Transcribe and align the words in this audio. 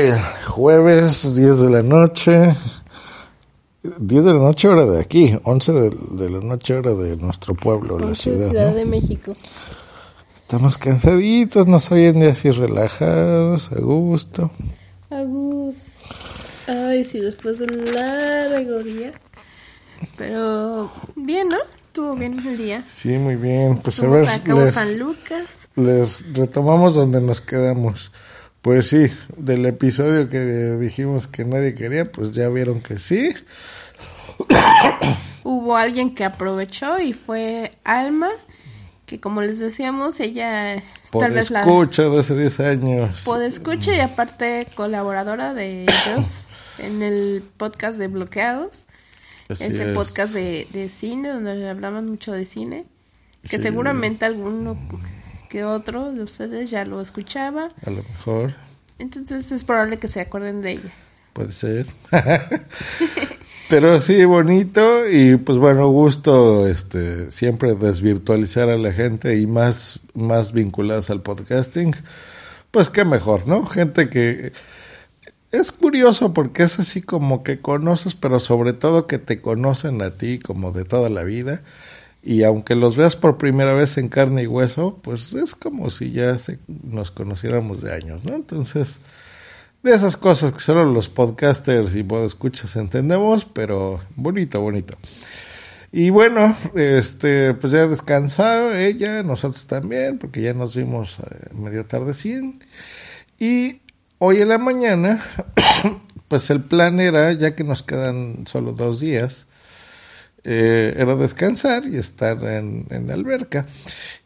Ay, 0.00 0.12
jueves, 0.46 1.34
10 1.36 1.58
de 1.58 1.68
la 1.68 1.82
noche. 1.82 2.56
10 3.82 4.24
de 4.24 4.32
la 4.32 4.38
noche 4.38 4.68
hora 4.68 4.86
de 4.86 4.98
aquí, 4.98 5.38
11 5.44 5.72
de, 5.72 5.90
de 6.12 6.30
la 6.30 6.40
noche 6.40 6.74
hora 6.74 6.94
de 6.94 7.18
nuestro 7.18 7.54
pueblo, 7.54 7.98
la 7.98 8.14
ciudad. 8.14 8.48
Ciudad 8.48 8.70
¿no? 8.70 8.76
de 8.76 8.86
México. 8.86 9.32
Estamos 10.36 10.78
cansaditos, 10.78 11.66
nos 11.66 11.92
oyen 11.92 12.18
de 12.18 12.30
así 12.30 12.50
relajados, 12.50 13.72
a 13.72 13.80
gusto. 13.80 14.50
Agus. 15.10 15.98
Ay, 16.66 17.04
sí, 17.04 17.20
después 17.20 17.58
de 17.58 17.66
un 17.66 17.92
largo 17.92 18.82
día. 18.82 19.12
Pero 20.16 20.90
bien, 21.14 21.50
¿no? 21.50 21.58
Estuvo 21.78 22.14
bien 22.14 22.38
el 22.38 22.56
día. 22.56 22.84
Sí, 22.86 23.18
muy 23.18 23.36
bien. 23.36 23.76
Pues 23.76 24.00
a 24.00 24.08
ver, 24.08 24.26
a 24.26 24.38
les, 24.38 24.74
San 24.74 24.98
Lucas. 24.98 25.68
les 25.76 26.32
retomamos 26.32 26.94
donde 26.94 27.20
nos 27.20 27.42
quedamos. 27.42 28.12
Pues 28.62 28.88
sí, 28.88 29.06
del 29.36 29.64
episodio 29.66 30.28
que 30.28 30.38
dijimos 30.78 31.26
que 31.26 31.44
nadie 31.44 31.74
quería, 31.74 32.10
pues 32.10 32.32
ya 32.32 32.48
vieron 32.50 32.80
que 32.82 32.98
sí. 32.98 33.34
Hubo 35.44 35.76
alguien 35.76 36.14
que 36.14 36.24
aprovechó 36.24 36.98
y 36.98 37.12
fue 37.14 37.72
Alma, 37.84 38.28
que 39.06 39.18
como 39.18 39.40
les 39.40 39.58
decíamos, 39.58 40.20
ella 40.20 40.82
Por 41.10 41.22
tal 41.22 41.32
vez 41.32 41.50
la 41.50 41.60
escucha 41.60 42.02
de 42.04 42.20
hace 42.20 42.36
10 42.36 42.60
años. 42.60 43.24
escucha 43.42 43.94
y 43.94 44.00
aparte 44.00 44.66
colaboradora 44.74 45.54
de 45.54 45.84
ellos 45.84 46.36
en 46.78 47.02
el 47.02 47.42
podcast 47.56 47.98
de 47.98 48.08
Bloqueados. 48.08 48.86
Así 49.48 49.64
ese 49.64 49.88
es. 49.90 49.94
podcast 49.94 50.32
de, 50.34 50.66
de 50.72 50.88
cine, 50.88 51.30
donde 51.30 51.68
hablamos 51.68 52.04
mucho 52.04 52.32
de 52.32 52.44
cine, 52.44 52.84
que 53.48 53.56
Sí. 53.56 53.62
seguramente 53.62 54.24
alguno 54.26 54.76
que 55.50 55.64
otro 55.64 56.12
de 56.12 56.22
ustedes 56.22 56.70
ya 56.70 56.84
lo 56.86 57.00
escuchaba. 57.00 57.68
A 57.84 57.90
lo 57.90 58.02
mejor, 58.04 58.54
Entonces 58.98 59.50
es 59.52 59.64
probable 59.64 59.98
que 59.98 60.08
se 60.08 60.20
acuerden 60.20 60.62
de 60.62 60.72
ella. 60.72 60.92
puede 61.34 61.52
ser. 61.52 61.86
Pero 63.68 64.00
sí, 64.00 64.24
bonito 64.24 65.08
y 65.08 65.36
pues 65.36 65.58
bueno, 65.58 65.88
gusto 65.90 66.66
este 66.66 67.30
siempre 67.30 67.74
desvirtualizar 67.74 68.68
a 68.68 68.76
la 68.76 68.92
gente 68.92 69.38
y 69.38 69.46
más, 69.46 70.00
más 70.14 70.52
vinculadas 70.52 71.10
al 71.10 71.22
podcasting. 71.22 71.94
Pues 72.70 72.90
qué 72.90 73.04
mejor, 73.04 73.46
¿no? 73.46 73.66
Gente 73.66 74.08
que 74.08 74.52
es 75.52 75.72
curioso 75.72 76.32
porque 76.32 76.62
es 76.62 76.78
así 76.78 77.02
como 77.02 77.42
que 77.42 77.60
conoces, 77.60 78.14
pero 78.14 78.38
sobre 78.40 78.72
todo 78.72 79.06
que 79.08 79.18
te 79.18 79.40
conocen 79.40 80.00
a 80.02 80.10
ti 80.10 80.38
como 80.38 80.72
de 80.72 80.84
toda 80.84 81.08
la 81.08 81.24
vida. 81.24 81.62
Y 82.22 82.42
aunque 82.42 82.74
los 82.74 82.96
veas 82.96 83.16
por 83.16 83.38
primera 83.38 83.72
vez 83.72 83.96
en 83.96 84.08
carne 84.08 84.42
y 84.42 84.46
hueso, 84.46 84.98
pues 85.02 85.32
es 85.34 85.54
como 85.54 85.88
si 85.90 86.10
ya 86.10 86.36
nos 86.84 87.10
conociéramos 87.10 87.80
de 87.80 87.94
años, 87.94 88.24
¿no? 88.24 88.34
Entonces, 88.34 89.00
de 89.82 89.94
esas 89.94 90.18
cosas 90.18 90.52
que 90.52 90.60
solo 90.60 90.84
los 90.84 91.08
podcasters 91.08 91.94
y 91.94 92.06
escuchas 92.26 92.76
entendemos, 92.76 93.46
pero 93.46 94.00
bonito, 94.16 94.60
bonito. 94.60 94.98
Y 95.92 96.10
bueno, 96.10 96.54
este, 96.76 97.54
pues 97.54 97.72
ya 97.72 97.86
descansó 97.86 98.74
ella, 98.74 99.22
nosotros 99.22 99.66
también, 99.66 100.18
porque 100.18 100.42
ya 100.42 100.52
nos 100.52 100.74
dimos 100.74 101.18
eh, 101.20 101.48
medio 101.54 101.86
tardecín. 101.86 102.62
Y 103.38 103.80
hoy 104.18 104.42
en 104.42 104.48
la 104.50 104.58
mañana, 104.58 105.20
pues 106.28 106.50
el 106.50 106.60
plan 106.60 107.00
era, 107.00 107.32
ya 107.32 107.56
que 107.56 107.64
nos 107.64 107.82
quedan 107.82 108.46
solo 108.46 108.72
dos 108.72 109.00
días, 109.00 109.48
eh, 110.44 110.94
era 110.96 111.14
descansar 111.16 111.84
y 111.86 111.96
estar 111.96 112.42
en, 112.44 112.86
en 112.90 113.06
la 113.08 113.14
alberca. 113.14 113.66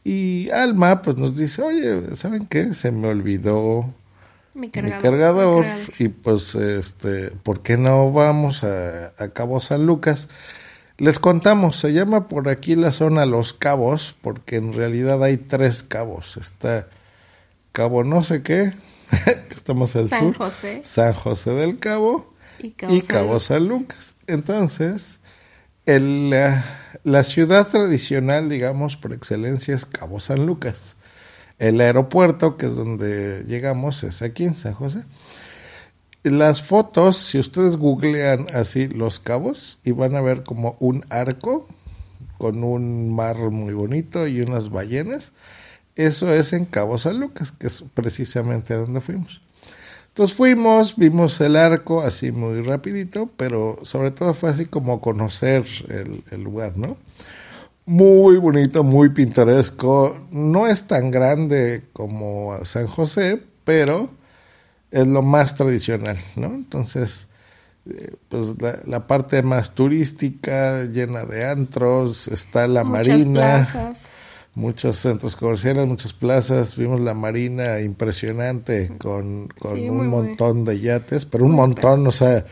Y 0.04 0.50
Alma, 0.50 1.02
pues 1.02 1.16
nos 1.16 1.36
dice, 1.36 1.62
oye, 1.62 2.14
¿saben 2.14 2.46
qué? 2.46 2.74
Se 2.74 2.92
me 2.92 3.08
olvidó 3.08 3.92
Mi 4.54 4.70
cargador. 4.70 5.02
cargador, 5.02 5.66
mi 5.66 5.70
cargador. 5.70 5.94
y 5.98 6.08
pues 6.08 6.54
este 6.54 7.30
por 7.42 7.62
qué 7.62 7.76
no 7.76 8.12
vamos 8.12 8.64
a, 8.64 9.08
a 9.18 9.28
Cabo 9.32 9.60
San 9.60 9.86
Lucas 9.86 10.28
les 10.98 11.18
contamos 11.18 11.76
se 11.76 11.92
llama 11.92 12.28
por 12.28 12.48
aquí 12.48 12.76
la 12.76 12.92
zona 12.92 13.26
Los 13.26 13.52
Cabos 13.52 14.14
porque 14.22 14.56
en 14.56 14.72
realidad 14.74 15.22
hay 15.24 15.38
tres 15.38 15.82
cabos 15.82 16.36
está 16.36 16.88
Cabo 17.72 18.04
no 18.04 18.22
sé 18.22 18.42
qué 18.42 18.72
estamos 19.50 19.96
al 19.96 20.08
San 20.08 20.20
sur 20.20 20.36
José. 20.36 20.80
San 20.84 21.12
José 21.14 21.50
del 21.52 21.78
Cabo 21.80 22.32
Y 22.60 22.70
Cabo 22.72 22.94
y 22.94 23.00
San 23.00 23.16
Cabo 23.16 23.32
Lucas. 23.32 23.42
San 23.44 23.66
Lucas 23.68 24.14
entonces 24.28 25.18
la, 25.86 26.64
la 27.02 27.24
ciudad 27.24 27.66
tradicional 27.68 28.48
digamos 28.48 28.96
por 28.96 29.12
excelencia 29.12 29.74
es 29.74 29.86
Cabo 29.86 30.20
San 30.20 30.46
Lucas 30.46 30.96
el 31.58 31.80
aeropuerto, 31.80 32.56
que 32.56 32.66
es 32.66 32.74
donde 32.74 33.44
llegamos, 33.46 34.02
es 34.04 34.22
aquí 34.22 34.44
en 34.44 34.56
San 34.56 34.74
José. 34.74 35.04
Las 36.22 36.62
fotos, 36.62 37.16
si 37.16 37.38
ustedes 37.38 37.76
googlean 37.76 38.46
así 38.54 38.88
los 38.88 39.20
cabos, 39.20 39.78
y 39.84 39.92
van 39.92 40.16
a 40.16 40.22
ver 40.22 40.42
como 40.42 40.76
un 40.80 41.04
arco 41.10 41.68
con 42.38 42.64
un 42.64 43.14
mar 43.14 43.36
muy 43.50 43.74
bonito 43.74 44.26
y 44.26 44.40
unas 44.40 44.70
ballenas. 44.70 45.32
Eso 45.96 46.32
es 46.32 46.52
en 46.52 46.64
Cabo 46.64 46.98
San 46.98 47.20
Lucas, 47.20 47.52
que 47.52 47.68
es 47.68 47.84
precisamente 47.94 48.74
a 48.74 48.78
donde 48.78 49.00
fuimos. 49.00 49.40
Entonces 50.14 50.36
fuimos, 50.36 50.96
vimos 50.96 51.40
el 51.40 51.56
arco 51.56 52.00
así 52.00 52.30
muy 52.30 52.62
rapidito, 52.62 53.28
pero 53.36 53.78
sobre 53.82 54.12
todo 54.12 54.32
fue 54.32 54.50
así 54.50 54.66
como 54.66 55.00
conocer 55.00 55.64
el, 55.88 56.22
el 56.30 56.42
lugar, 56.42 56.78
¿no? 56.78 56.96
muy 57.86 58.36
bonito, 58.38 58.82
muy 58.82 59.10
pintoresco. 59.10 60.26
No 60.30 60.66
es 60.66 60.86
tan 60.86 61.10
grande 61.10 61.84
como 61.92 62.58
San 62.64 62.86
José, 62.86 63.42
pero 63.64 64.10
es 64.90 65.06
lo 65.06 65.22
más 65.22 65.54
tradicional, 65.54 66.16
¿no? 66.36 66.46
Entonces, 66.46 67.28
eh, 67.90 68.14
pues 68.28 68.60
la, 68.60 68.78
la 68.86 69.06
parte 69.06 69.42
más 69.42 69.74
turística, 69.74 70.84
llena 70.84 71.24
de 71.24 71.46
antros, 71.46 72.28
está 72.28 72.66
la 72.66 72.84
Muchas 72.84 73.08
marina, 73.08 73.40
plazas. 73.40 74.08
Muchos 74.54 74.96
centros 74.96 75.36
comerciales, 75.36 75.86
muchas 75.86 76.12
plazas. 76.12 76.76
Vimos 76.76 77.00
la 77.00 77.14
marina 77.14 77.80
impresionante 77.80 78.92
con, 78.98 79.48
con 79.58 79.76
Sí, 79.76 79.88
un 79.88 80.08
montón 80.08 80.64
de 80.64 80.80
yates, 80.80 81.26
pero 81.26 81.44
un 81.44 81.52
montón, 81.52 82.06
o 82.06 82.10
sea, 82.12 82.44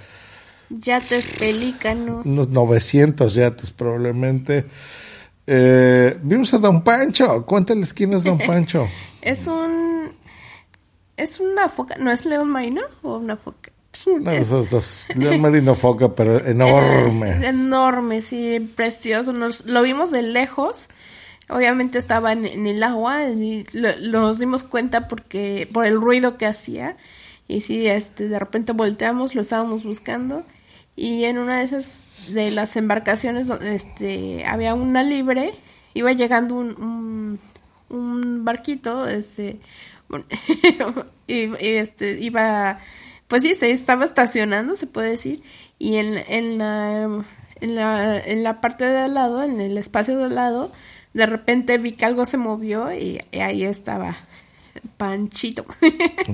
Yates 0.70 1.26
pelícanos. 1.38 2.24
unos 2.26 2.48
900 2.48 3.34
yates 3.34 3.70
probablemente. 3.70 4.64
Eh, 5.46 6.16
vimos 6.22 6.54
a 6.54 6.58
Don 6.58 6.82
Pancho. 6.82 7.44
Cuéntales 7.44 7.92
quién 7.92 8.12
es 8.14 8.24
Don 8.24 8.38
Pancho. 8.46 8.88
Es 9.20 9.46
un. 9.46 10.10
Es 11.16 11.40
una 11.40 11.68
foca. 11.68 11.96
¿No 11.98 12.10
es 12.10 12.24
león 12.24 12.48
marino 12.48 12.80
o 13.02 13.18
una 13.18 13.36
foca? 13.36 13.70
Es 13.92 14.06
una 14.06 14.30
de 14.30 14.38
esas 14.38 14.70
dos. 14.70 15.06
León 15.16 15.42
Marino 15.42 15.74
Foca, 15.74 16.14
pero 16.14 16.38
Es 16.38 16.46
enorme. 16.46 17.46
enorme, 17.46 18.22
sí, 18.22 18.58
precioso. 18.74 19.34
Nos, 19.34 19.66
lo 19.66 19.82
vimos 19.82 20.10
de 20.10 20.22
lejos. 20.22 20.86
Obviamente 21.48 21.98
estaba 21.98 22.32
en, 22.32 22.66
el 22.66 22.82
agua 22.82 23.28
y 23.28 23.66
lo- 23.72 23.96
nos 23.98 24.38
dimos 24.38 24.62
cuenta 24.64 25.08
porque 25.08 25.68
por 25.72 25.84
el 25.86 26.00
ruido 26.00 26.36
que 26.38 26.46
hacía. 26.46 26.96
Y 27.48 27.60
sí, 27.62 27.86
este, 27.86 28.28
de 28.28 28.38
repente 28.38 28.72
volteamos, 28.72 29.34
lo 29.34 29.42
estábamos 29.42 29.84
buscando. 29.84 30.44
Y 30.96 31.24
en 31.24 31.38
una 31.38 31.58
de 31.58 31.64
esas 31.64 32.32
de 32.32 32.50
las 32.52 32.76
embarcaciones 32.76 33.46
donde 33.48 33.74
este, 33.74 34.44
había 34.46 34.74
una 34.74 35.02
libre, 35.02 35.52
iba 35.94 36.12
llegando 36.12 36.54
un, 36.54 36.68
un, 36.80 37.40
un 37.88 38.44
barquito, 38.44 39.06
este, 39.08 39.58
y, 41.26 41.34
y, 41.44 41.56
este, 41.60 42.20
iba, 42.20 42.78
pues 43.28 43.42
sí, 43.42 43.54
se 43.54 43.70
estaba 43.70 44.04
estacionando, 44.04 44.76
se 44.76 44.86
puede 44.86 45.10
decir, 45.10 45.42
y 45.78 45.96
en, 45.96 46.14
en, 46.28 46.58
la, 46.58 47.04
en, 47.60 47.74
la, 47.74 48.18
en 48.18 48.42
la 48.42 48.60
parte 48.60 48.84
de 48.84 48.98
al 48.98 49.14
lado, 49.14 49.42
en 49.42 49.60
el 49.60 49.78
espacio 49.78 50.18
de 50.18 50.24
al 50.26 50.34
lado, 50.34 50.72
de 51.14 51.26
repente 51.26 51.78
vi 51.78 51.92
que 51.92 52.04
algo 52.04 52.24
se 52.26 52.36
movió 52.38 52.92
y, 52.92 53.20
y 53.32 53.38
ahí 53.40 53.64
estaba 53.64 54.16
Panchito. 54.96 55.64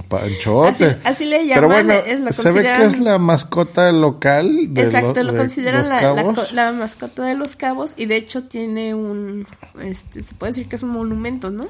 Panchote. 0.09 0.85
Así- 0.85 0.97
así 1.05 1.25
le 1.25 1.39
Pero 1.39 1.69
llaman, 1.69 1.87
bueno, 1.87 1.93
es- 2.07 2.21
lo 2.21 2.33
se 2.33 2.51
ve 2.53 2.63
que 2.63 2.85
es 2.85 3.01
la 3.01 3.19
mascota 3.19 3.91
local 3.93 4.73
de, 4.75 4.83
Exacto, 4.83 5.15
lo, 5.23 5.25
lo 5.25 5.33
de 5.33 5.39
consideran 5.39 5.81
Los 5.81 6.53
la, 6.53 6.63
la 6.65 6.73
mascota 6.73 7.25
de 7.25 7.37
los 7.37 7.57
cabos 7.57 7.95
y 7.97 8.07
de 8.07 8.17
hecho 8.17 8.45
tiene 8.45 8.95
un, 8.95 9.47
este, 9.83 10.23
se 10.23 10.35
puede 10.35 10.53
decir 10.53 10.69
que 10.69 10.77
es 10.77 10.83
un 10.83 10.91
monumento, 10.91 11.51
¿no? 11.51 11.67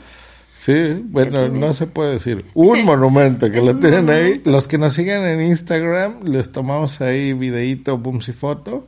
Sí, 0.54 1.02
bueno, 1.04 1.48
no 1.48 1.72
se 1.72 1.86
puede 1.86 2.14
decir. 2.14 2.44
Un 2.54 2.84
monumento 2.84 3.48
que 3.50 3.60
lo 3.62 3.76
tienen 3.76 4.10
ahí. 4.10 4.42
Los 4.44 4.66
que 4.66 4.76
nos 4.76 4.92
siguen 4.92 5.24
en 5.24 5.40
Instagram, 5.40 6.24
les 6.24 6.50
tomamos 6.50 7.00
ahí 7.00 7.32
videíto, 7.32 7.96
booms 7.96 8.28
y 8.28 8.32
foto. 8.32 8.86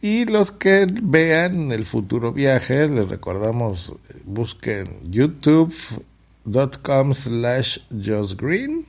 Y 0.00 0.26
los 0.26 0.52
que 0.52 0.86
vean 1.02 1.72
el 1.72 1.84
futuro 1.84 2.32
viaje, 2.32 2.88
les 2.88 3.08
recordamos, 3.08 3.94
busquen 4.24 5.10
youtube.com 5.10 7.14
slash 7.14 7.78
Green 7.90 8.86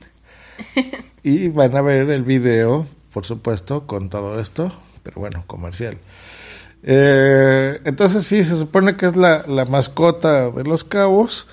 y 1.24 1.48
van 1.48 1.76
a 1.76 1.82
ver 1.82 2.10
el 2.10 2.22
video, 2.22 2.86
por 3.12 3.26
supuesto, 3.26 3.88
con 3.88 4.08
todo 4.08 4.40
esto, 4.40 4.72
pero 5.02 5.20
bueno, 5.20 5.42
comercial. 5.48 5.98
Eh, 6.84 7.80
entonces 7.84 8.24
sí, 8.24 8.44
se 8.44 8.56
supone 8.56 8.96
que 8.96 9.06
es 9.06 9.16
la, 9.16 9.44
la 9.48 9.64
mascota 9.64 10.50
de 10.50 10.64
los 10.64 10.84
cabos 10.84 11.48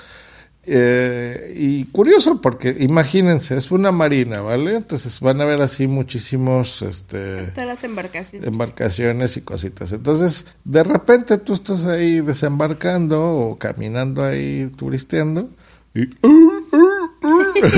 Eh, 0.69 1.53
y 1.55 1.85
curioso 1.85 2.41
porque 2.41 2.75
imagínense, 2.79 3.55
es 3.55 3.71
una 3.71 3.93
marina, 3.93 4.41
¿vale? 4.41 4.75
Entonces 4.75 5.19
van 5.21 5.39
a 5.39 5.45
ver 5.45 5.61
así 5.61 5.87
muchísimos 5.87 6.81
este 6.81 7.43
Todas 7.53 7.67
las 7.67 7.83
embarcaciones. 7.85 8.45
embarcaciones 8.47 9.37
y 9.37 9.41
cositas. 9.41 9.93
Entonces, 9.93 10.45
de 10.65 10.83
repente 10.83 11.37
tú 11.37 11.53
estás 11.53 11.85
ahí 11.85 12.19
desembarcando 12.19 13.23
o 13.23 13.57
caminando 13.57 14.23
ahí 14.23 14.69
turisteando 14.75 15.49
y, 15.95 16.01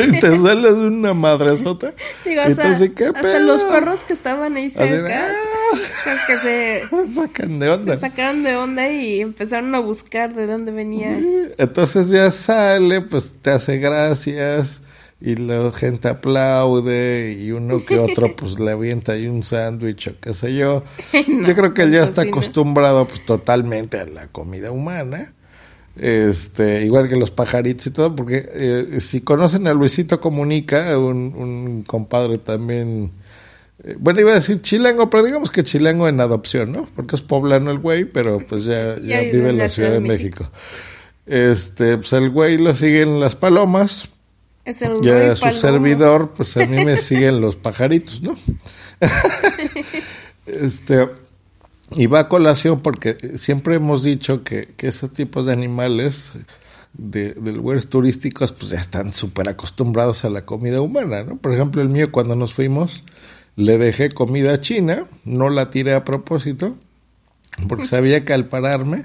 y 0.08 0.20
te 0.20 0.38
sales 0.38 0.74
una 0.74 1.14
madresota. 1.14 1.94
Digo, 2.26 2.42
Y 2.42 2.52
hasta, 2.52 2.64
tú 2.64 2.68
así, 2.70 2.90
¿qué 2.90 3.06
hasta 3.06 3.22
pedo? 3.22 3.46
los 3.46 3.62
perros 3.64 4.04
que 4.04 4.14
estaban 4.14 4.56
ahí 4.58 4.66
Así 4.66 4.76
cerca, 4.78 5.26
"Ah". 5.28 5.30
que 6.28 6.38
se 6.38 6.82
Sacan 7.16 7.60
de 7.60 7.70
onda. 7.70 8.00
sacaron 8.00 8.44
de 8.44 8.56
onda 8.56 8.90
y 8.90 9.22
empezaron 9.22 9.74
a 9.76 9.80
buscar 9.80 10.34
de 10.34 10.46
dónde 10.48 10.72
venía. 10.72 11.18
Entonces 11.58 12.10
ya 12.10 12.30
sale, 12.32 13.02
pues 13.02 13.36
te 13.42 13.52
hace 13.52 13.78
gracias 13.78 14.84
y 15.22 15.36
la 15.36 15.72
gente 15.72 16.08
aplaude 16.08 17.34
y 17.40 17.52
uno 17.52 17.86
que 17.86 18.00
otro 18.00 18.34
pues 18.38 18.60
le 18.60 18.72
avienta 18.72 19.14
ahí 19.14 19.28
un 19.28 19.44
sándwich 19.44 20.08
o 20.08 20.20
qué 20.20 20.34
sé 20.34 20.56
yo. 20.56 20.84
No, 21.28 21.48
yo 21.48 21.56
creo 21.56 21.74
que 21.74 21.82
él 21.84 21.92
ya 21.92 22.04
está 22.04 22.22
cocina. 22.22 22.32
acostumbrado 22.32 23.08
pues 23.08 23.26
totalmente 23.26 24.00
a 24.00 24.06
la 24.06 24.28
comida 24.28 24.72
humana. 24.72 25.34
Este, 25.98 26.86
igual 26.86 27.10
que 27.10 27.18
los 27.18 27.32
pajaritos 27.32 27.88
y 27.88 27.92
todo, 27.92 28.16
porque 28.16 28.48
eh, 28.54 29.00
si 29.02 29.20
conocen 29.20 29.68
a 29.68 29.74
Luisito 29.74 30.22
Comunica, 30.22 30.98
un, 30.98 31.34
un 31.36 31.84
compadre 31.84 32.38
también, 32.38 33.12
bueno, 34.00 34.20
iba 34.20 34.32
a 34.32 34.36
decir 34.36 34.62
chilango, 34.62 35.10
pero 35.10 35.24
digamos 35.24 35.52
que 35.52 35.64
chilango 35.64 36.08
en 36.08 36.20
adopción, 36.20 36.72
¿no? 36.72 36.88
Porque 36.96 37.16
es 37.16 37.22
poblano 37.22 37.72
el 37.72 37.80
güey, 37.80 38.06
pero 38.06 38.40
pues 38.40 38.66
ya, 38.66 39.00
ya 39.02 39.22
vive 39.22 39.50
en 39.50 39.58
la 39.58 39.70
Ciudad 39.70 39.92
de 39.92 40.02
México. 40.02 40.50
Este, 41.26 41.98
pues 41.98 42.12
el 42.14 42.30
güey 42.30 42.58
lo 42.58 42.76
siguen 42.76 43.20
las 43.20 43.36
palomas, 43.36 44.10
Es 44.66 44.82
el 44.82 45.00
ya 45.02 45.14
Rey 45.14 45.36
su 45.36 45.52
servidor, 45.52 46.32
pues 46.36 46.58
a 46.58 46.66
mí 46.66 46.84
me 46.84 46.98
siguen 46.98 47.40
los 47.40 47.56
pajaritos, 47.56 48.22
¿no? 48.22 48.36
este, 50.46 51.08
y 51.92 52.08
va 52.08 52.20
a 52.20 52.30
colación 52.30 52.82
porque 52.82 53.16
siempre 53.38 53.76
hemos 53.76 54.04
dicho 54.04 54.44
que, 54.44 54.74
que 54.76 54.90
ese 54.90 55.08
tipo 55.08 55.44
de 55.44 55.54
animales 55.54 56.34
de, 56.94 57.34
de 57.34 57.52
lugares 57.54 57.88
turísticos, 57.88 58.52
pues 58.52 58.72
ya 58.72 58.80
están 58.80 59.14
súper 59.14 59.48
acostumbrados 59.48 60.26
a 60.26 60.30
la 60.30 60.46
comida 60.46 60.82
humana, 60.82 61.24
¿no? 61.24 61.38
Por 61.38 61.54
ejemplo, 61.54 61.82
el 61.82 61.90
mío 61.90 62.12
cuando 62.12 62.36
nos 62.36 62.54
fuimos, 62.54 63.04
le 63.60 63.78
dejé 63.78 64.10
comida 64.10 64.62
china, 64.62 65.06
no 65.26 65.50
la 65.50 65.70
tiré 65.70 65.94
a 65.94 66.06
propósito, 66.06 66.78
porque 67.68 67.86
sabía 67.86 68.24
que 68.24 68.32
al 68.32 68.46
pararme 68.48 69.04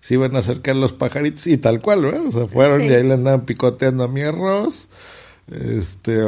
se 0.00 0.14
iban 0.14 0.36
a 0.36 0.38
acercar 0.38 0.76
los 0.76 0.92
pajaritos 0.92 1.46
y 1.48 1.56
tal 1.58 1.80
cual, 1.80 2.02
¿verdad? 2.02 2.26
O 2.26 2.30
sea, 2.32 2.46
fueron 2.46 2.82
Sí. 2.82 2.86
y 2.86 2.94
ahí 2.94 3.02
le 3.02 3.14
andaban 3.14 3.44
picoteando 3.44 4.04
a 4.04 4.08
mi 4.08 4.22
arroz, 4.22 4.88
este, 5.50 6.20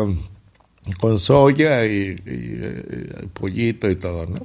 con 1.01 1.21
soya 1.21 1.87
y, 1.87 1.91
y, 1.91 2.19
eh, 2.27 3.29
pollito 3.33 3.89
y 3.89 3.95
todo, 3.95 4.27
¿no? 4.27 4.45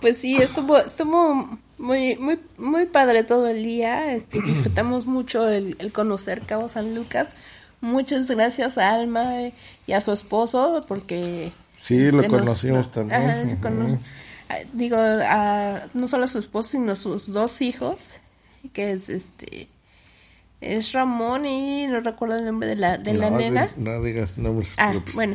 Pues 0.00 0.18
sí, 0.18 0.36
estuvo, 0.36 0.78
estuvo 0.78 1.48
muy, 1.78 2.16
muy, 2.16 2.38
muy 2.58 2.86
padre 2.86 3.24
todo 3.24 3.48
el 3.48 3.62
día. 3.62 4.12
Este, 4.14 4.40
disfrutamos 4.42 5.06
mucho 5.06 5.48
el, 5.48 5.76
el 5.78 5.92
conocer 5.92 6.42
Cabo 6.42 6.68
San 6.68 6.94
Lucas. 6.94 7.36
Muchas 7.82 8.30
gracias 8.30 8.78
a 8.78 8.94
Alma 8.94 9.30
y 9.86 9.92
a 9.92 10.00
su 10.00 10.12
esposo 10.12 10.82
porque 10.88 11.52
Sí, 11.76 11.98
lo 12.10 12.20
este, 12.22 12.28
no- 12.32 12.38
conocimos 12.38 12.86
no- 12.86 12.92
también. 12.92 13.20
ajá, 13.20 13.98
ah, 14.48 14.56
digo, 14.72 14.96
a- 14.98 15.80
no 15.92 16.08
solo 16.08 16.24
a 16.24 16.28
su 16.28 16.38
esposo, 16.38 16.70
sino 16.70 16.92
a 16.92 16.96
sus 16.96 17.30
dos 17.32 17.60
hijos, 17.60 17.98
que 18.72 18.92
es 18.92 19.08
este 19.10 19.68
es 20.60 20.92
Ramón 20.92 21.44
y 21.44 21.88
no 21.88 21.98
recuerdo 22.00 22.36
el 22.36 22.44
nombre 22.44 22.68
de 22.68 22.76
la, 22.76 22.96
de 22.96 23.14
la 23.14 23.30
no, 23.30 23.36
nena. 23.38 23.66
di- 23.76 23.82
no 23.82 24.00
digas 24.00 24.38
nombres. 24.38 24.70
Ah, 24.78 24.90
propios. 24.92 25.14
bueno. 25.16 25.34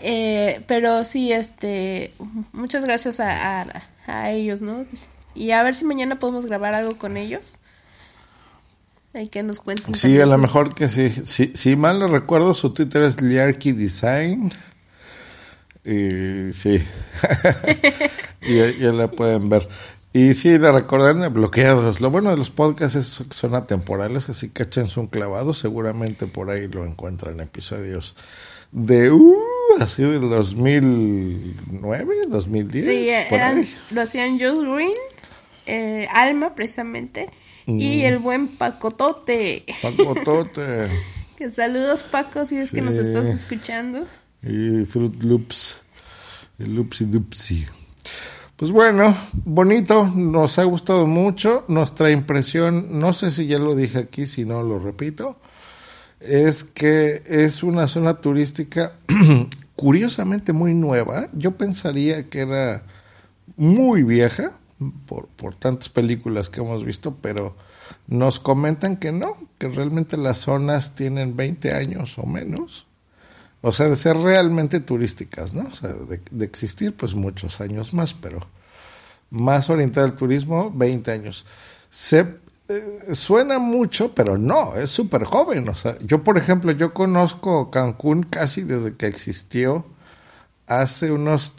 Eh, 0.00 0.60
pero 0.66 1.04
sí, 1.04 1.32
este, 1.32 2.12
muchas 2.52 2.84
gracias 2.84 3.20
a, 3.20 3.60
a, 3.62 3.82
a 4.08 4.30
ellos, 4.32 4.60
¿no? 4.60 4.84
Y 5.36 5.52
a 5.52 5.62
ver 5.62 5.76
si 5.76 5.84
mañana 5.84 6.18
podemos 6.18 6.44
grabar 6.46 6.74
algo 6.74 6.96
con 6.96 7.16
ellos. 7.16 7.58
Hay 9.14 9.28
que 9.28 9.42
nos 9.42 9.60
cuenten. 9.60 9.94
Sí, 9.94 10.18
a 10.20 10.26
lo 10.26 10.38
mejor 10.38 10.74
que 10.74 10.88
sí. 10.88 11.10
Si, 11.10 11.52
si 11.54 11.76
mal 11.76 11.98
no 11.98 12.08
recuerdo, 12.08 12.54
su 12.54 12.70
Twitter 12.72 13.02
es 13.02 13.20
Liarky 13.20 13.72
Design. 13.72 14.50
Y 15.84 16.52
sí. 16.52 16.82
y 18.42 18.56
ya, 18.78 18.92
la 18.92 19.10
pueden 19.10 19.48
ver. 19.48 19.68
Y 20.14 20.34
sí, 20.34 20.58
le 20.58 20.70
recordarán 20.72 21.32
bloqueados. 21.32 22.00
Lo 22.00 22.10
bueno 22.10 22.30
de 22.30 22.36
los 22.36 22.50
podcasts 22.50 22.96
es 22.96 23.26
que 23.26 23.34
son 23.34 23.54
atemporales, 23.54 24.28
así 24.28 24.50
que 24.50 24.64
échense 24.64 25.00
un 25.00 25.06
clavado. 25.06 25.54
Seguramente 25.54 26.26
por 26.26 26.50
ahí 26.50 26.68
lo 26.68 26.86
encuentran 26.86 27.40
episodios 27.40 28.16
de, 28.72 29.10
uh, 29.10 29.36
así 29.80 30.02
del 30.02 30.28
2009, 30.28 32.14
2010. 32.28 32.84
Sí, 32.84 33.06
por 33.28 33.38
eran, 33.38 33.58
ahí. 33.58 33.74
lo 33.90 34.00
hacían 34.02 34.40
Joe 34.40 34.54
Green, 34.54 34.92
eh, 35.66 36.08
Alma 36.12 36.54
precisamente, 36.54 37.28
y 37.66 38.02
el 38.02 38.18
buen 38.18 38.48
Pacotote. 38.48 39.64
Pacotote 39.80 40.88
Que 41.36 41.50
saludos 41.52 42.02
Paco, 42.02 42.46
si 42.46 42.56
es 42.56 42.70
que 42.70 42.82
nos 42.82 42.96
estás 42.96 43.26
escuchando. 43.26 44.06
y 44.42 44.84
Fruit 44.84 45.22
Loops. 45.22 45.80
El 46.58 46.74
Loopsy 46.74 47.06
Doopsy. 47.06 47.66
Pues 48.56 48.70
bueno, 48.70 49.16
bonito, 49.44 50.06
nos 50.06 50.58
ha 50.58 50.64
gustado 50.64 51.06
mucho. 51.06 51.64
Nuestra 51.66 52.10
impresión, 52.12 53.00
no 53.00 53.12
sé 53.12 53.32
si 53.32 53.46
ya 53.46 53.58
lo 53.58 53.74
dije 53.74 53.98
aquí, 53.98 54.26
si 54.26 54.44
no 54.44 54.62
lo 54.62 54.78
repito, 54.78 55.36
es 56.20 56.62
que 56.62 57.22
es 57.26 57.64
una 57.64 57.88
zona 57.88 58.14
turística 58.20 58.92
curiosamente 59.74 60.52
muy 60.52 60.74
nueva. 60.74 61.28
Yo 61.32 61.56
pensaría 61.56 62.28
que 62.28 62.40
era 62.40 62.84
muy 63.56 64.04
vieja 64.04 64.52
por, 64.90 65.28
por 65.28 65.54
tantas 65.54 65.88
películas 65.88 66.50
que 66.50 66.60
hemos 66.60 66.84
visto, 66.84 67.16
pero 67.22 67.56
nos 68.08 68.40
comentan 68.40 68.96
que 68.96 69.12
no, 69.12 69.36
que 69.58 69.68
realmente 69.68 70.16
las 70.16 70.38
zonas 70.38 70.94
tienen 70.94 71.36
20 71.36 71.72
años 71.72 72.18
o 72.18 72.26
menos. 72.26 72.86
O 73.60 73.70
sea, 73.70 73.88
de 73.88 73.96
ser 73.96 74.16
realmente 74.16 74.80
turísticas, 74.80 75.54
¿no? 75.54 75.62
O 75.62 75.70
sea, 75.76 75.92
de, 75.92 76.20
de 76.30 76.44
existir, 76.44 76.96
pues 76.96 77.14
muchos 77.14 77.60
años 77.60 77.94
más, 77.94 78.12
pero 78.12 78.40
más 79.30 79.70
orientada 79.70 80.06
al 80.06 80.16
turismo, 80.16 80.72
20 80.74 81.12
años. 81.12 81.46
Se 81.88 82.42
eh, 82.68 83.14
suena 83.14 83.58
mucho, 83.58 84.14
pero 84.14 84.38
no, 84.38 84.76
es 84.76 84.90
súper 84.90 85.24
joven. 85.24 85.68
O 85.68 85.74
sea, 85.74 85.96
yo, 86.00 86.22
por 86.22 86.38
ejemplo, 86.38 86.72
yo 86.72 86.94
conozco 86.94 87.70
Cancún 87.70 88.22
casi 88.22 88.62
desde 88.62 88.94
que 88.96 89.06
existió, 89.06 89.84
hace 90.66 91.12
unos 91.12 91.56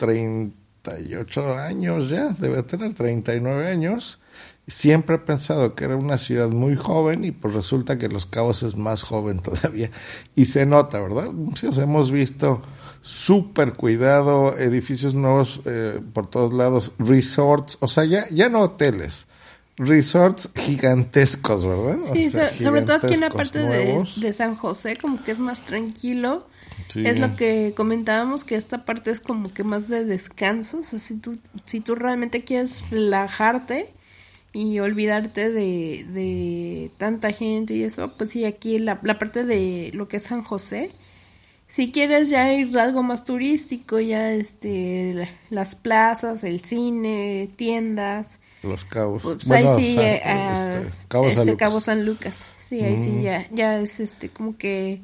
38 0.84 1.58
años 1.58 2.10
ya, 2.10 2.30
debe 2.38 2.62
tener 2.64 2.94
39 2.94 3.68
años. 3.68 4.20
Siempre 4.68 5.16
he 5.16 5.20
pensado 5.20 5.76
que 5.76 5.86
era 5.86 5.96
una 5.96 6.18
ciudad 6.18 6.50
muy 6.50 6.76
joven 6.76 7.26
y 7.26 7.32
pues 7.32 7.54
resulta 7.54 7.98
que 7.98 8.10
Los 8.10 8.26
Cabos 8.26 8.64
es 8.64 8.76
más 8.76 9.04
joven 9.04 9.40
todavía. 9.42 9.90
Y 10.36 10.46
se 10.46 10.66
nota, 10.66 11.02
¿verdad? 11.02 11.32
Sea, 11.56 11.72
hemos 11.84 12.12
visto 12.12 12.62
súper 13.02 13.74
cuidado, 13.74 14.58
edificios 14.58 15.14
nuevos 15.14 15.62
eh, 15.66 16.00
por 16.14 16.30
todos 16.30 16.54
lados, 16.54 16.94
resorts, 17.00 17.78
o 17.82 17.88
sea, 17.88 18.06
ya, 18.06 18.28
ya 18.30 18.48
no 18.48 18.62
hoteles, 18.62 19.28
resorts 19.78 20.50
gigantescos, 20.56 21.66
¿verdad? 21.66 22.00
O 22.02 22.14
Sí, 22.14 22.30
sea, 22.30 22.54
so- 22.54 22.64
sobre 22.64 22.82
todo 22.84 22.98
aquí 22.98 23.14
en 23.14 23.20
la 23.22 23.30
parte 23.30 23.60
de, 23.60 24.04
de 24.18 24.34
San 24.34 24.56
José, 24.56 24.96
como 24.98 25.24
que 25.24 25.32
es 25.32 25.40
más 25.40 25.66
tranquilo. 25.66 26.48
Sí. 26.90 27.04
Es 27.06 27.20
lo 27.20 27.36
que 27.36 27.74
comentábamos, 27.76 28.44
que 28.44 28.56
esta 28.56 28.86
parte 28.86 29.10
es 29.12 29.20
como 29.20 29.52
que 29.54 29.64
más 29.64 29.88
de 29.88 30.06
descanso. 30.06 30.80
O 30.80 30.84
sea, 30.84 31.00
si 31.00 31.18
tú, 31.18 31.38
si 31.66 31.80
tú 31.80 31.96
realmente 31.96 32.44
quieres 32.44 32.84
relajarte 32.92 33.88
y 34.54 34.80
olvidarte 34.80 35.50
de, 35.50 36.06
de 36.14 36.92
tanta 36.98 37.32
gente 37.32 37.74
y 37.74 37.84
eso, 37.84 38.12
pues 38.18 38.30
sí, 38.32 38.46
aquí 38.46 38.78
la, 38.80 39.00
la 39.02 39.18
parte 39.18 39.44
de 39.44 39.90
lo 39.94 40.08
que 40.08 40.18
es 40.18 40.24
San 40.24 40.44
José. 40.44 40.92
Si 41.68 41.92
quieres 41.92 42.30
ya 42.30 42.54
ir 42.54 42.78
a 42.78 42.84
algo 42.84 43.02
más 43.02 43.24
turístico, 43.24 44.00
ya 44.00 44.32
este 44.32 45.14
la- 45.16 45.30
las 45.50 45.74
plazas, 45.76 46.44
el 46.44 46.62
cine, 46.64 47.50
tiendas, 47.56 48.40
Los 48.64 48.84
Cabos. 48.86 49.24
pues 49.24 49.46
Bueno, 49.46 49.76
ahí 49.76 49.84
sí, 49.84 49.96
San- 49.96 50.04
eh, 50.06 50.22
ah, 50.26 50.70
este, 50.74 50.92
Cabo 51.08 51.24
San 51.26 51.32
este, 51.32 51.46
Lucas. 51.46 51.58
Cabo 51.60 51.80
San 51.80 52.06
Lucas. 52.06 52.36
Sí, 52.58 52.82
ahí 52.82 52.98
sí 52.98 53.22
ya, 53.24 53.48
ya 53.52 53.80
es 53.80 54.00
este 54.00 54.30
como 54.30 54.58
que 54.58 55.02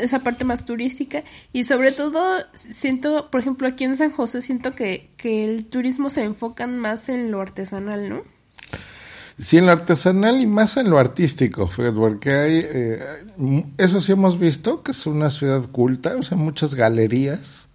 esa 0.00 0.18
parte 0.20 0.44
más 0.44 0.64
turística 0.64 1.22
y 1.52 1.64
sobre 1.64 1.92
todo 1.92 2.20
siento, 2.52 3.30
por 3.30 3.40
ejemplo, 3.40 3.68
aquí 3.68 3.84
en 3.84 3.96
San 3.96 4.10
José 4.10 4.42
siento 4.42 4.74
que, 4.74 5.08
que 5.16 5.44
el 5.44 5.64
turismo 5.66 6.10
se 6.10 6.24
enfocan 6.24 6.78
más 6.78 7.08
en 7.08 7.30
lo 7.30 7.40
artesanal, 7.40 8.08
¿no? 8.08 8.22
Sí, 9.38 9.58
en 9.58 9.66
lo 9.66 9.72
artesanal 9.72 10.40
y 10.40 10.46
más 10.46 10.76
en 10.76 10.90
lo 10.90 10.98
artístico, 10.98 11.70
porque 11.96 12.32
hay, 12.32 12.62
eh, 12.64 12.98
eso 13.78 14.00
sí 14.00 14.12
hemos 14.12 14.38
visto, 14.38 14.82
que 14.82 14.90
es 14.90 15.06
una 15.06 15.30
ciudad 15.30 15.62
culta, 15.70 16.16
o 16.16 16.22
sea, 16.22 16.36
muchas 16.36 16.74
galerías, 16.74 17.68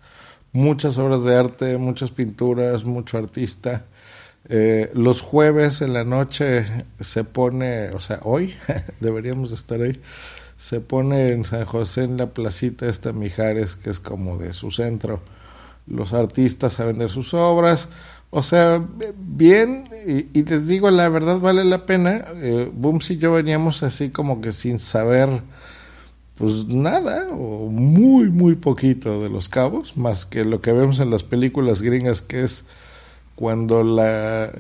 muchas 0.52 0.98
obras 0.98 1.24
de 1.24 1.36
arte, 1.36 1.78
muchas 1.78 2.12
pinturas, 2.12 2.84
mucho 2.86 3.18
artista. 3.18 3.86
Eh, 4.50 4.92
los 4.94 5.22
jueves 5.22 5.82
en 5.82 5.94
la 5.94 6.06
noche 6.06 6.66
se 7.00 7.26
pone, 7.26 7.90
o 7.90 8.00
sea, 8.00 8.20
hoy 8.24 8.54
deberíamos 9.02 9.52
estar 9.52 9.82
ahí, 9.82 10.00
se 10.56 10.80
pone 10.80 11.32
en 11.32 11.44
San 11.44 11.66
José 11.66 12.04
en 12.04 12.18
la 12.18 12.28
placita 12.28 12.88
esta 12.88 13.12
Mijares, 13.12 13.76
que 13.76 13.90
es 13.90 14.00
como 14.00 14.38
de 14.38 14.54
su 14.54 14.72
centro, 14.72 15.22
los 15.86 16.14
artistas 16.14 16.80
a 16.80 16.86
vender 16.86 17.10
sus 17.10 17.34
obras. 17.34 17.90
O 18.30 18.44
sea, 18.44 18.86
bien, 19.16 19.86
y, 20.06 20.44
les 20.44 20.68
digo, 20.68 20.92
la 20.92 21.08
verdad 21.10 21.40
vale 21.40 21.64
la 21.64 21.86
pena. 21.86 22.26
Eh, 22.36 22.70
Booms 22.74 23.12
y 23.12 23.18
yo 23.18 23.34
veníamos 23.34 23.84
así 23.84 24.10
como 24.10 24.42
que 24.42 24.52
sin 24.52 24.80
saber, 24.80 25.30
pues 26.38 26.66
nada, 26.68 27.28
o 27.32 27.70
muy, 27.70 28.30
muy 28.30 28.56
poquito 28.56 29.22
de 29.22 29.30
los 29.30 29.48
cabos, 29.48 29.96
más 29.96 30.26
que 30.26 30.44
lo 30.44 30.62
que 30.62 30.74
vemos 30.74 31.00
en 31.00 31.10
las 31.10 31.24
películas 31.24 31.82
gringas, 31.82 32.22
que 32.22 32.42
es 32.44 32.66
cuando 33.38 33.84
la, 33.84 34.52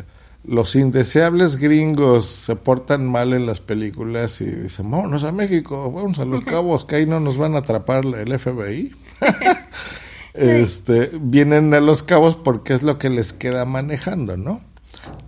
los 0.45 0.75
indeseables 0.75 1.57
gringos 1.57 2.25
se 2.25 2.55
portan 2.55 3.05
mal 3.05 3.33
en 3.33 3.47
las 3.47 3.59
películas 3.59 4.39
y 4.39 4.45
dicen, 4.45 4.89
vámonos 4.89 5.23
a 5.23 5.31
México, 5.31 5.91
vamos 5.91 6.19
a 6.19 6.25
los 6.25 6.41
cabos, 6.45 6.85
que 6.85 6.97
ahí 6.97 7.05
no 7.07 7.19
nos 7.19 7.37
van 7.37 7.55
a 7.55 7.59
atrapar 7.59 8.05
el 8.05 8.39
FBI. 8.39 8.95
este, 10.33 11.11
vienen 11.19 11.73
a 11.73 11.79
los 11.79 12.03
cabos 12.03 12.37
porque 12.37 12.73
es 12.73 12.83
lo 12.83 12.99
que 12.99 13.09
les 13.09 13.33
queda 13.33 13.65
manejando, 13.65 14.37
¿no? 14.37 14.61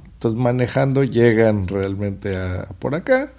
Entonces 0.05 0.39
manejando 0.39 1.03
llegan 1.03 1.67
realmente 1.67 2.37
a, 2.37 2.67
por 2.77 2.93
acá. 2.93 3.33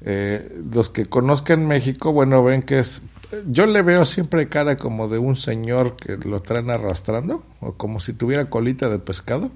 Eh, 0.00 0.60
los 0.72 0.88
que 0.88 1.06
conozcan 1.06 1.66
México, 1.66 2.12
bueno, 2.12 2.44
ven 2.44 2.62
que 2.62 2.78
es, 2.78 3.02
yo 3.46 3.66
le 3.66 3.82
veo 3.82 4.04
siempre 4.04 4.48
cara 4.48 4.76
como 4.76 5.08
de 5.08 5.18
un 5.18 5.36
señor 5.36 5.96
que 5.96 6.16
lo 6.16 6.40
traen 6.40 6.70
arrastrando, 6.70 7.44
o 7.60 7.72
como 7.72 8.00
si 8.00 8.12
tuviera 8.12 8.48
colita 8.48 8.88
de 8.88 8.98
pescado. 8.98 9.50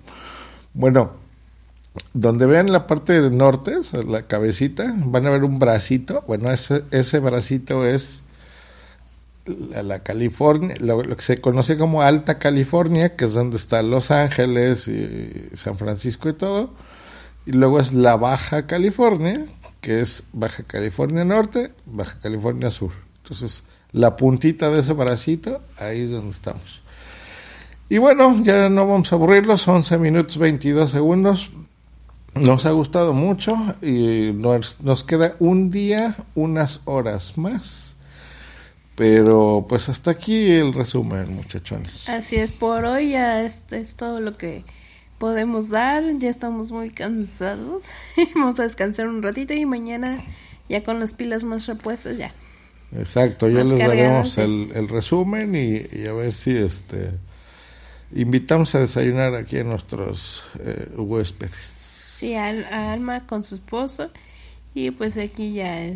Bueno, 0.74 1.12
donde 2.14 2.46
vean 2.46 2.72
la 2.72 2.86
parte 2.86 3.20
del 3.20 3.36
norte, 3.36 3.76
la 4.06 4.26
cabecita, 4.26 4.94
van 4.96 5.26
a 5.26 5.30
ver 5.30 5.44
un 5.44 5.58
bracito. 5.58 6.24
Bueno, 6.26 6.50
ese, 6.50 6.84
ese 6.90 7.18
bracito 7.18 7.86
es 7.86 8.22
la, 9.46 10.00
California, 10.00 10.76
lo, 10.80 11.02
que 11.02 11.22
se 11.22 11.40
conoce 11.40 11.76
como 11.76 12.02
Alta 12.02 12.38
California, 12.38 13.16
que 13.16 13.26
es 13.26 13.32
donde 13.34 13.56
está 13.56 13.82
Los 13.82 14.10
Ángeles 14.10 14.88
y 14.88 15.30
San 15.54 15.76
Francisco 15.76 16.28
y 16.28 16.34
todo. 16.34 16.72
Y 17.44 17.52
luego 17.52 17.80
es 17.80 17.92
la 17.92 18.16
Baja 18.16 18.66
California, 18.66 19.44
que 19.80 20.00
es 20.00 20.24
Baja 20.32 20.62
California 20.62 21.24
Norte, 21.24 21.72
Baja 21.86 22.18
California 22.22 22.70
Sur. 22.70 22.92
Entonces, 23.22 23.64
la 23.92 24.16
puntita 24.16 24.70
de 24.70 24.80
ese 24.80 24.92
bracito, 24.92 25.60
ahí 25.78 26.02
es 26.02 26.10
donde 26.10 26.30
estamos. 26.30 26.82
Y 27.88 27.98
bueno, 27.98 28.42
ya 28.42 28.68
no 28.68 28.86
vamos 28.86 29.12
a 29.12 29.16
aburrirlos, 29.16 29.68
11 29.68 29.98
minutos 29.98 30.38
22 30.38 30.90
segundos. 30.90 31.50
Nos 32.34 32.64
ha 32.64 32.70
gustado 32.70 33.12
mucho 33.12 33.56
y 33.82 34.32
nos, 34.34 34.80
nos 34.80 35.04
queda 35.04 35.36
un 35.38 35.70
día, 35.70 36.16
unas 36.34 36.80
horas 36.86 37.36
más 37.36 37.92
pero 39.02 39.64
pues 39.68 39.88
hasta 39.88 40.10
aquí 40.10 40.52
el 40.52 40.72
resumen, 40.74 41.34
muchachones. 41.34 42.08
Así 42.08 42.36
es, 42.36 42.52
por 42.52 42.84
hoy 42.84 43.10
ya 43.10 43.42
es, 43.42 43.62
es 43.70 43.96
todo 43.96 44.20
lo 44.20 44.36
que 44.36 44.64
podemos 45.18 45.70
dar. 45.70 46.04
Ya 46.18 46.28
estamos 46.28 46.72
muy 46.72 46.90
cansados. 46.90 47.84
Vamos 48.34 48.60
a 48.60 48.64
descansar 48.64 49.08
un 49.08 49.22
ratito 49.22 49.54
y 49.54 49.64
mañana 49.66 50.22
ya 50.68 50.82
con 50.82 51.00
las 51.00 51.14
pilas 51.14 51.44
más 51.44 51.66
repuestas 51.66 52.18
ya. 52.18 52.32
Exacto, 52.96 53.48
ya 53.48 53.64
les 53.64 53.78
daremos 53.78 54.36
el, 54.38 54.70
el, 54.74 54.88
resumen 54.88 55.54
y, 55.54 56.06
a 56.06 56.12
ver 56.12 56.32
si 56.32 56.56
este 56.56 57.10
invitamos 58.14 58.74
a 58.74 58.80
desayunar 58.80 59.34
aquí 59.34 59.58
a 59.58 59.64
nuestros 59.64 60.44
eh, 60.60 60.88
huéspedes. 60.96 61.56
Sí, 61.56 62.34
a, 62.34 62.48
a, 62.70 62.92
Alma 62.92 63.26
con 63.26 63.44
su 63.44 63.54
esposo 63.54 64.10
y 64.74 64.90
pues 64.90 65.16
aquí 65.16 65.54
ya 65.54 65.90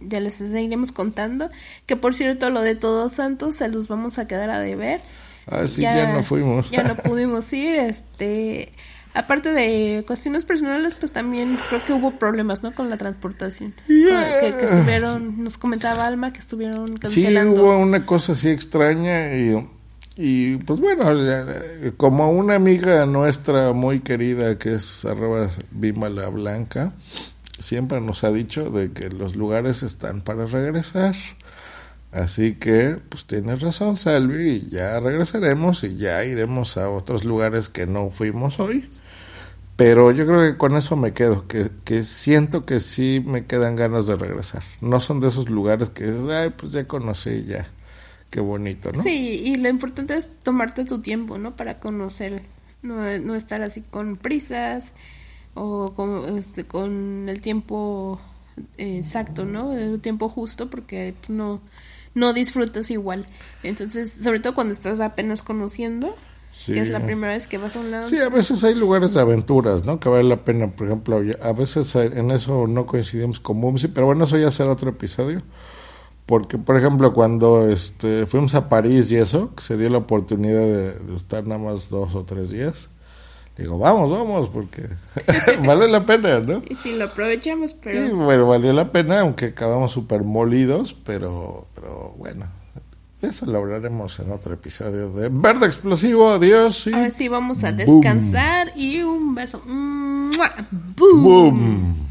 ya 0.00 0.20
les 0.20 0.34
seguiremos 0.34 0.92
contando. 0.92 1.50
Que 1.86 1.96
por 1.96 2.14
cierto, 2.14 2.50
lo 2.50 2.62
de 2.62 2.74
Todos 2.74 3.14
Santos 3.14 3.56
se 3.56 3.68
los 3.68 3.88
vamos 3.88 4.18
a 4.18 4.26
quedar 4.26 4.50
a 4.50 4.60
deber. 4.60 5.00
Ah, 5.46 5.66
sí, 5.66 5.82
ya, 5.82 6.12
no 6.12 6.22
fuimos. 6.22 6.70
Ya 6.70 6.82
no 6.82 6.96
pudimos 7.04 7.52
ir, 7.52 7.74
este... 7.74 8.72
Aparte 9.14 9.50
de 9.50 10.04
cuestiones 10.06 10.44
personales, 10.44 10.94
pues 10.94 11.12
también 11.12 11.58
creo 11.68 11.84
que 11.84 11.92
hubo 11.92 12.12
problemas, 12.12 12.62
¿no? 12.62 12.72
Con 12.72 12.90
la 12.90 12.96
transportación. 12.96 13.72
Que, 13.86 14.54
estuvieron, 14.60 15.42
nos 15.42 15.58
comentaba 15.58 16.06
Alma 16.06 16.32
que 16.32 16.38
estuvieron 16.38 16.96
cancelando. 16.96 17.56
Sí, 17.56 17.60
hubo 17.60 17.78
una 17.78 18.04
cosa 18.06 18.32
así 18.32 18.48
extraña 18.48 19.34
y, 19.34 19.66
y 20.16 20.56
pues 20.58 20.80
bueno, 20.80 21.06
como 21.96 22.30
una 22.30 22.54
amiga 22.54 23.06
nuestra 23.06 23.72
muy 23.72 24.00
querida 24.00 24.58
que 24.58 24.74
es 24.74 25.04
arroba 25.04 25.50
Bimala 25.70 26.28
Blanca, 26.28 26.92
siempre 27.58 28.00
nos 28.00 28.24
ha 28.24 28.30
dicho 28.30 28.70
de 28.70 28.92
que 28.92 29.08
los 29.08 29.36
lugares 29.36 29.82
están 29.82 30.20
para 30.20 30.46
regresar. 30.46 31.14
Así 32.10 32.54
que, 32.54 32.98
pues 33.08 33.26
tienes 33.26 33.60
razón, 33.60 33.96
Salvi, 33.96 34.66
ya 34.70 34.98
regresaremos 34.98 35.84
y 35.84 35.96
ya 35.96 36.24
iremos 36.24 36.78
a 36.78 36.88
otros 36.90 37.24
lugares 37.24 37.68
que 37.68 37.86
no 37.86 38.10
fuimos 38.10 38.60
hoy. 38.60 38.88
Pero 39.76 40.10
yo 40.10 40.26
creo 40.26 40.40
que 40.40 40.56
con 40.56 40.76
eso 40.76 40.96
me 40.96 41.12
quedo, 41.12 41.46
que, 41.46 41.70
que 41.84 42.02
siento 42.02 42.64
que 42.64 42.80
sí 42.80 43.22
me 43.24 43.46
quedan 43.46 43.76
ganas 43.76 44.06
de 44.06 44.16
regresar. 44.16 44.62
No 44.80 45.00
son 45.00 45.20
de 45.20 45.28
esos 45.28 45.50
lugares 45.50 45.90
que 45.90 46.04
dices, 46.04 46.28
ay, 46.30 46.50
pues 46.50 46.72
ya 46.72 46.84
conocí, 46.88 47.44
ya. 47.44 47.66
Qué 48.30 48.40
bonito, 48.40 48.90
¿no? 48.92 49.02
Sí, 49.02 49.42
y 49.44 49.56
lo 49.56 49.68
importante 49.68 50.16
es 50.16 50.36
tomarte 50.38 50.84
tu 50.84 51.00
tiempo, 51.00 51.38
¿no? 51.38 51.56
Para 51.56 51.78
conocer, 51.78 52.42
no, 52.82 53.18
no 53.18 53.34
estar 53.34 53.62
así 53.62 53.82
con 53.82 54.16
prisas 54.16 54.92
o 55.54 55.94
con, 55.94 56.36
este, 56.36 56.64
con 56.64 57.28
el 57.28 57.40
tiempo 57.40 58.20
exacto, 58.76 59.44
¿no? 59.44 59.72
El 59.72 60.00
tiempo 60.00 60.28
justo 60.28 60.68
porque 60.68 61.14
no, 61.28 61.60
no 62.18 62.32
disfrutas 62.32 62.90
igual. 62.90 63.24
Entonces, 63.62 64.12
sobre 64.12 64.40
todo 64.40 64.54
cuando 64.54 64.72
estás 64.72 65.00
apenas 65.00 65.42
conociendo, 65.42 66.14
que 66.66 66.80
es 66.80 66.88
la 66.88 67.04
primera 67.04 67.34
vez 67.34 67.46
que 67.46 67.58
vas 67.58 67.76
a 67.76 67.80
un 67.80 67.90
lado. 67.90 68.04
Sí, 68.04 68.18
a 68.18 68.28
veces 68.28 68.64
hay 68.64 68.74
lugares 68.74 69.14
de 69.14 69.20
aventuras, 69.20 69.84
¿no? 69.84 70.00
Que 70.00 70.08
vale 70.08 70.24
la 70.24 70.44
pena, 70.44 70.68
por 70.68 70.86
ejemplo, 70.86 71.22
a 71.40 71.52
veces 71.52 71.94
en 71.94 72.30
eso 72.30 72.66
no 72.66 72.86
coincidimos 72.86 73.40
con 73.40 73.60
Bumsy, 73.60 73.88
pero 73.88 74.06
bueno, 74.06 74.24
eso 74.24 74.36
ya 74.38 74.50
será 74.50 74.72
otro 74.72 74.90
episodio. 74.90 75.42
Porque, 76.26 76.58
por 76.58 76.76
ejemplo, 76.76 77.14
cuando 77.14 77.68
este, 77.68 78.26
fuimos 78.26 78.54
a 78.54 78.68
París 78.68 79.10
y 79.12 79.16
eso, 79.16 79.52
se 79.56 79.78
dio 79.78 79.88
la 79.88 79.98
oportunidad 79.98 80.60
de 80.60 81.16
estar 81.16 81.46
nada 81.46 81.60
más 81.60 81.88
dos 81.88 82.14
o 82.14 82.24
tres 82.24 82.50
días 82.50 82.90
Digo, 83.58 83.76
vamos, 83.76 84.08
vamos, 84.10 84.48
porque 84.50 84.88
vale 85.66 85.88
la 85.88 86.06
pena, 86.06 86.38
¿no? 86.38 86.62
Y 86.68 86.76
si 86.76 86.96
lo 86.96 87.06
aprovechamos, 87.06 87.72
pero... 87.72 88.06
Sí, 88.06 88.12
bueno, 88.12 88.46
valió 88.46 88.72
la 88.72 88.92
pena, 88.92 89.20
aunque 89.20 89.46
acabamos 89.46 89.90
súper 89.90 90.22
molidos, 90.22 90.94
pero, 91.04 91.66
pero 91.74 92.14
bueno, 92.16 92.46
eso 93.20 93.46
lo 93.46 93.58
hablaremos 93.58 94.20
en 94.20 94.30
otro 94.30 94.54
episodio 94.54 95.10
de 95.10 95.28
Verde 95.28 95.66
Explosivo. 95.66 96.30
Adiós. 96.30 96.86
Y... 96.86 96.92
Ahora 96.92 97.10
sí, 97.10 97.26
vamos 97.26 97.64
a 97.64 97.72
descansar 97.72 98.72
y 98.76 99.02
un 99.02 99.34
beso. 99.34 99.60
¡Boom! 100.96 102.07